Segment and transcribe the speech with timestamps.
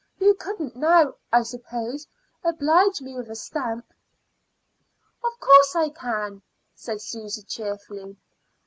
[0.17, 2.07] You couldn't now, I suppose,
[2.43, 3.85] oblige me with a stamp."
[5.23, 6.41] "Of course I can,"
[6.73, 8.17] said Susy, cheerfully.